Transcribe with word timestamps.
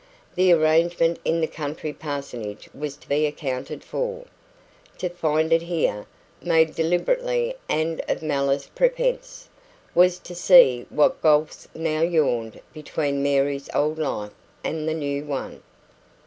The 0.33 0.51
arrangement 0.51 1.19
in 1.23 1.41
the 1.41 1.47
country 1.47 1.93
parsonage 1.93 2.67
was 2.73 2.97
to 2.97 3.07
be 3.07 3.27
accounted 3.27 3.83
for; 3.83 4.25
to 4.97 5.09
find 5.09 5.53
it 5.53 5.61
here, 5.61 6.07
made 6.41 6.73
deliberately 6.73 7.53
and 7.69 8.01
of 8.09 8.23
MALICE 8.23 8.71
PREPENSE, 8.73 9.47
was 9.93 10.17
to 10.17 10.33
see 10.33 10.87
what 10.89 11.21
gulfs 11.21 11.67
now 11.75 12.01
yawned 12.01 12.59
between 12.73 13.21
Mary's 13.21 13.69
old 13.75 13.99
life 13.99 14.33
and 14.63 14.89
the 14.89 14.95
new 14.95 15.23
one. 15.23 15.61